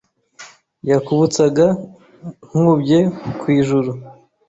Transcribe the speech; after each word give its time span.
Yakubutsaga 0.89 1.67
Nkubye 2.47 2.99
ku 3.39 3.45
ijuru 3.59 3.91